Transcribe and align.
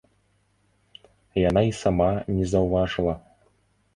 Яна 1.49 1.61
й 1.67 1.71
сама 1.81 2.09
не 2.37 2.45
заўважыла. 2.53 3.15